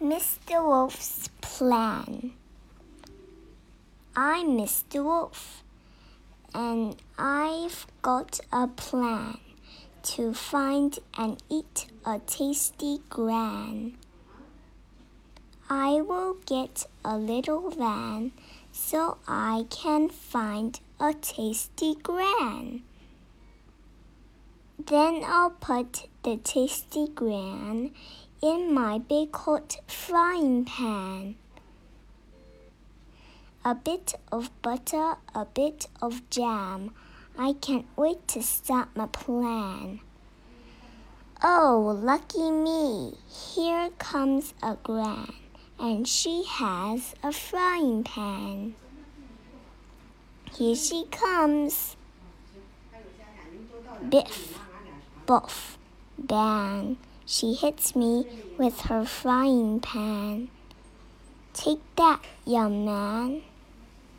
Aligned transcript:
Mr. 0.00 0.64
Wolf's 0.64 1.28
Plan 1.40 2.30
I'm 4.14 4.56
Mr. 4.56 5.02
Wolf, 5.02 5.64
and 6.54 6.94
I've 7.18 7.84
got 8.00 8.38
a 8.52 8.68
plan 8.68 9.38
to 10.04 10.32
find 10.34 10.96
and 11.16 11.42
eat 11.50 11.88
a 12.06 12.20
tasty 12.20 13.00
gran. 13.10 13.98
I 15.68 16.00
will 16.00 16.34
get 16.46 16.86
a 17.04 17.18
little 17.18 17.68
van 17.70 18.30
so 18.70 19.18
I 19.26 19.66
can 19.68 20.10
find 20.10 20.78
a 21.00 21.12
tasty 21.12 21.96
gran. 21.96 22.82
Then 24.78 25.22
I'll 25.26 25.50
put 25.50 26.06
the 26.22 26.36
tasty 26.36 27.08
gran 27.12 27.90
in 28.40 28.72
my 28.72 28.98
big 28.98 29.34
hot 29.34 29.78
frying 29.88 30.64
pan. 30.64 31.34
A 33.64 33.74
bit 33.74 34.14
of 34.30 34.50
butter, 34.62 35.16
a 35.34 35.44
bit 35.44 35.88
of 36.00 36.28
jam. 36.30 36.92
I 37.36 37.54
can't 37.54 37.86
wait 37.96 38.26
to 38.28 38.42
start 38.42 38.88
my 38.94 39.06
plan. 39.06 40.00
Oh, 41.42 41.98
lucky 42.02 42.50
me! 42.50 43.14
Here 43.28 43.90
comes 43.98 44.54
a 44.62 44.76
gran, 44.82 45.34
and 45.78 46.06
she 46.06 46.44
has 46.48 47.14
a 47.22 47.32
frying 47.32 48.04
pan. 48.04 48.74
Here 50.56 50.76
she 50.76 51.04
comes. 51.10 51.96
Biff, 54.08 54.58
boff, 55.26 55.76
bang. 56.18 56.96
She 57.30 57.52
hits 57.52 57.94
me 57.94 58.24
with 58.56 58.80
her 58.88 59.04
frying 59.04 59.80
pan. 59.80 60.48
Take 61.52 61.80
that, 61.96 62.24
young 62.46 62.86
man. 62.86 63.42